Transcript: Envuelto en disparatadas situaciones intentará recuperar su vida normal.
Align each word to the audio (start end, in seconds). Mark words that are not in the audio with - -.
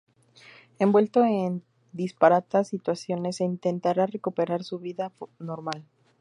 Envuelto 0.79 1.23
en 1.25 1.61
disparatadas 1.93 2.69
situaciones 2.69 3.39
intentará 3.39 4.07
recuperar 4.07 4.63
su 4.63 4.79
vida 4.79 5.13
normal. 5.37 5.85